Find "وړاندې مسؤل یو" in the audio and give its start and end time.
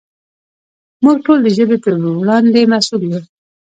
2.21-3.21